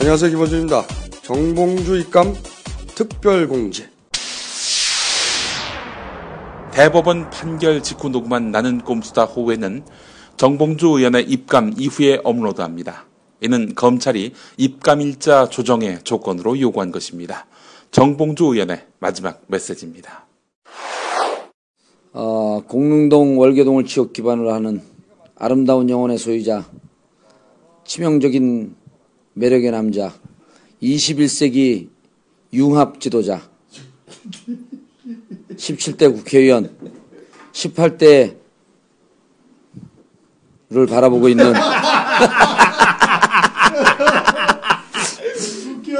안녕하세요 0.00 0.30
김원준입니다. 0.30 0.82
정봉주 1.22 1.98
입감 1.98 2.32
특별공제 2.94 3.90
대법원 6.72 7.30
판결 7.30 7.82
직후 7.82 8.08
녹음한 8.08 8.52
나는 8.52 8.78
꼼수다 8.78 9.24
호회는 9.24 9.84
정봉주 10.36 10.86
의원의 10.86 11.24
입감 11.24 11.74
이후에 11.76 12.20
업로드합니다. 12.22 13.06
이는 13.40 13.74
검찰이 13.74 14.34
입감일자 14.56 15.48
조정의 15.48 16.04
조건으로 16.04 16.60
요구한 16.60 16.92
것입니다. 16.92 17.46
정봉주 17.90 18.44
의원의 18.44 18.86
마지막 19.00 19.42
메시지입니다. 19.48 20.26
어, 22.12 22.62
공릉동 22.68 23.40
월계동을 23.40 23.84
지역 23.84 24.12
기반으로 24.12 24.52
하는 24.52 24.80
아름다운 25.34 25.90
영혼의 25.90 26.18
소유자, 26.18 26.64
치명적인 27.84 28.77
매력의 29.38 29.70
남자, 29.70 30.12
21세기 30.82 31.88
융합 32.52 33.00
지도자, 33.00 33.40
17대 35.54 36.12
국회의원, 36.12 36.76
18대를 37.52 38.34
바라보고 40.88 41.28
있는 41.28 41.52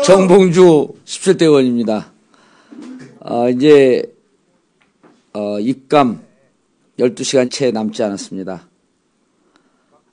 정봉주 0.04 0.94
17대 1.04 1.42
의원입니다. 1.42 2.12
어, 3.20 3.48
이제 3.50 4.02
어, 5.32 5.60
입감 5.60 6.22
12시간 6.98 7.50
채 7.50 7.70
남지 7.70 8.02
않았습니다. 8.02 8.66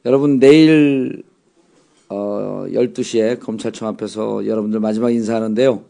여러분 0.05 0.37
내일 0.37 1.23
어, 2.65 2.67
12시에 2.67 3.39
검찰청 3.39 3.87
앞에서 3.89 4.45
여러분들 4.47 4.79
마지막 4.79 5.11
인사하는데요. 5.11 5.85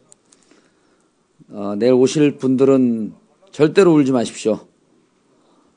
어, 1.50 1.76
내일 1.78 1.94
오실 1.94 2.38
분들은 2.38 3.14
절대로 3.52 3.94
울지 3.94 4.12
마십시오. 4.12 4.59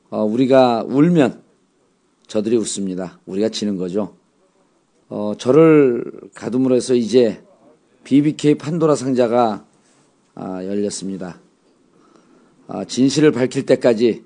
어, 0.09 0.23
우리가 0.23 0.83
울면 0.85 1.41
저들이 2.27 2.57
웃습니다. 2.57 3.19
우리가 3.25 3.49
지는 3.49 3.77
거죠. 3.77 4.15
어, 5.07 5.33
저를 5.37 6.11
가둠으로 6.33 6.75
해서 6.75 6.93
이제 6.93 7.41
BBK 8.03 8.55
판도라 8.55 8.95
상자가 8.95 9.65
아, 10.35 10.63
열렸습니다. 10.65 11.39
아, 12.67 12.85
진실을 12.85 13.31
밝힐 13.31 13.65
때까지 13.65 14.23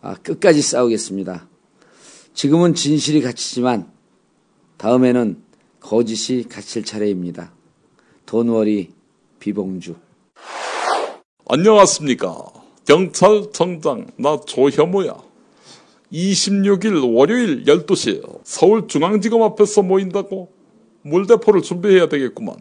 아, 0.00 0.14
끝까지 0.14 0.62
싸우겠습니다. 0.62 1.48
지금은 2.34 2.74
진실이 2.74 3.20
갇히지만 3.20 3.90
다음에는 4.78 5.51
거짓이 5.82 6.44
갇힐 6.44 6.84
차례입니다. 6.84 7.52
돈워리 8.24 8.90
비봉주. 9.40 9.96
안녕하십니까. 11.48 12.46
경찰청장 12.86 14.06
나 14.16 14.40
조혐오야. 14.40 15.20
26일 16.12 17.14
월요일 17.14 17.64
12시 17.64 18.40
서울중앙지검 18.44 19.42
앞에서 19.42 19.82
모인다고 19.82 20.52
물대포를 21.02 21.62
준비해야 21.62 22.08
되겠구만. 22.08 22.54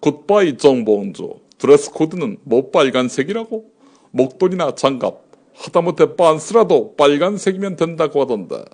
굿바이 0.00 0.56
정봉주. 0.56 1.40
드레스 1.58 1.90
코드는 1.90 2.38
뭐 2.44 2.70
빨간색이라고? 2.70 3.70
목도리나 4.12 4.74
장갑, 4.76 5.22
하다못해 5.54 6.16
빤스라도 6.16 6.94
빨간색이면 6.96 7.76
된다고 7.76 8.22
하던데. 8.22 8.64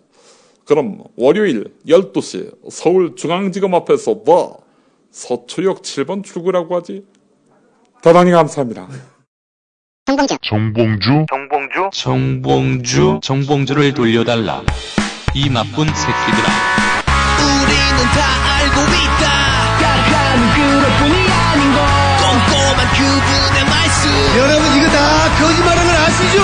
그럼 0.67 1.05
월요일 1.17 1.72
12시 1.86 2.70
서울중앙지검 2.70 3.75
앞에서 3.75 4.22
봐. 4.22 4.49
서초역 5.12 5.82
7번 5.82 6.25
출구라고 6.25 6.77
하지? 6.77 7.04
대단히 8.03 8.32
감사합니다. 8.32 8.88
정봉주 10.06 10.37
정봉주 10.43 11.27
정봉주 11.27 11.91
정봉주 11.93 13.21
정봉주를 13.22 13.94
돌려달라 13.94 14.62
이 15.34 15.49
나쁜 15.50 15.87
새끼들아 15.87 16.47
우리는 17.43 17.97
다 18.15 18.21
알고 18.59 18.78
있다 18.87 19.25
약한 19.83 20.38
그것뿐이 20.54 21.16
아닌 21.27 21.72
걸 21.75 21.81
꼼꼼한 22.22 22.78
그분의 22.94 23.65
말씀 23.66 24.38
여러분 24.38 24.62
이거 24.78 24.87
다 24.94 24.98
거짓말하는 25.41 25.87
걸 25.87 25.97
아시죠? 25.97 26.38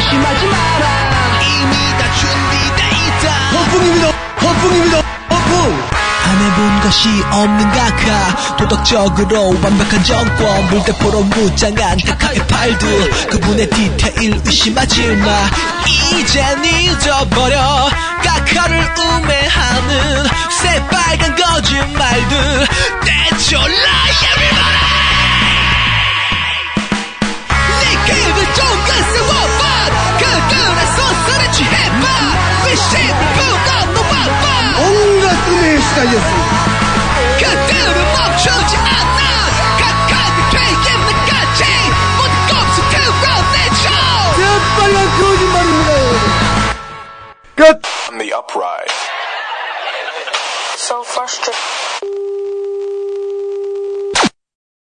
방심하지 0.00 0.46
마라. 0.46 1.40
이미 1.42 1.72
다 1.98 2.12
준비돼 2.14 2.80
있다. 2.96 3.32
허풍입니다. 3.52 4.08
허풍입니다. 4.40 4.96
허풍. 5.30 5.90
안 6.24 6.40
해본 6.40 6.80
것이 6.80 7.08
없는 7.30 7.70
각하 7.70 8.56
도덕적으로 8.56 9.48
완벽한 9.62 10.02
정권. 10.02 10.70
물대포로 10.70 11.22
무장한 11.24 11.98
각하의 12.06 12.46
팔들 12.46 13.10
그분의 13.28 13.68
디테일 13.68 14.40
의심하지 14.46 15.06
마. 15.16 15.50
이젠 15.86 16.64
잊어버려. 16.64 17.90
각하를 18.22 18.78
우매하는 18.98 20.26
새빨간 20.62 21.36
거짓말들 21.36 22.66
온갖 35.90 35.96
꿈에 35.96 36.06
시달렸습니다. 36.06 36.52
그들은 37.38 37.98
멈추지 38.12 38.76
않아 38.76 39.20
각각이 39.78 40.38
되겠는까지 40.56 41.64
모든 42.16 42.34
것을 42.46 42.76
드러내줘 42.90 43.84
새빨간 44.36 44.96
거짓말입니다. 45.20 45.90
끝! 47.56 47.80
so 50.76 51.04
frustrated 51.04 52.19